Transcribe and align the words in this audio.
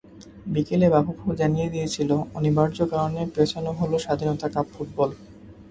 বিকেলে 0.45 0.87
বাফুফে 0.93 1.33
জানিয়ে 1.41 1.71
দিয়েছিল, 1.73 2.09
অনিবার্য 2.37 2.77
কারণে 2.91 3.21
পেছানো 3.35 3.71
হলো 3.79 3.95
স্বাধীনতা 4.05 4.47
কাপ 4.53 4.67
ফুটবল। 4.73 5.09